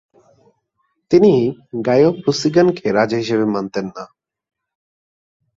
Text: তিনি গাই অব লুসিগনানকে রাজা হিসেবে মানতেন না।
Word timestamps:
তিনি 1.11 1.33
গাই 1.85 2.01
অব 2.05 2.15
লুসিগনানকে 2.23 2.85
রাজা 2.97 3.17
হিসেবে 3.17 3.45
মানতেন 3.45 3.85
না। 3.95 4.03